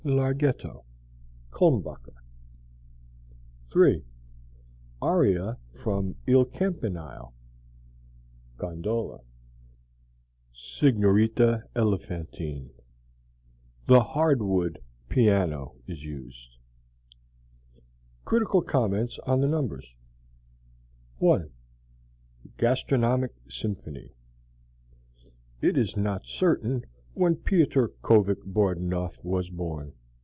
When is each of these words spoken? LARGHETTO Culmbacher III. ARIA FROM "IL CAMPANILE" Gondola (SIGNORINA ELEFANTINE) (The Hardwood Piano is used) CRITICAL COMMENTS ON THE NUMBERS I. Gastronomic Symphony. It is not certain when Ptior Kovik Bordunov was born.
LARGHETTO 0.03 0.83
Culmbacher 1.51 2.15
III. 3.75 4.03
ARIA 4.99 5.59
FROM 5.75 6.15
"IL 6.25 6.43
CAMPANILE" 6.43 7.35
Gondola 8.57 9.19
(SIGNORINA 10.53 11.65
ELEFANTINE) 11.75 12.71
(The 13.85 14.01
Hardwood 14.01 14.79
Piano 15.07 15.75
is 15.85 16.03
used) 16.03 16.57
CRITICAL 18.25 18.63
COMMENTS 18.63 19.19
ON 19.27 19.41
THE 19.41 19.47
NUMBERS 19.47 19.97
I. 21.21 21.41
Gastronomic 22.57 23.35
Symphony. 23.47 24.15
It 25.61 25.77
is 25.77 25.95
not 25.95 26.25
certain 26.25 26.87
when 27.13 27.35
Ptior 27.35 27.89
Kovik 28.01 28.41
Bordunov 28.45 29.21
was 29.21 29.49
born. 29.49 29.93